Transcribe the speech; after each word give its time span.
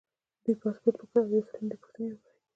دوی 0.43 0.55
پاسپورټ 0.61 0.95
وکوت 0.97 1.13
او 1.23 1.31
یو 1.33 1.47
څو 1.47 1.53
لنډې 1.57 1.77
پوښتنې 1.81 2.05
یې 2.09 2.13
وکړې. 2.13 2.37